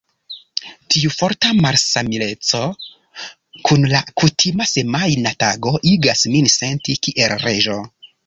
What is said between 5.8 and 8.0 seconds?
igas min senti kiel reĝo.